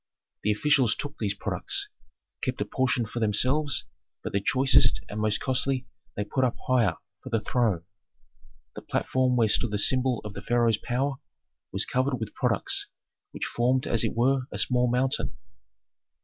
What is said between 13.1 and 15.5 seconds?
which formed as it were a small mountain.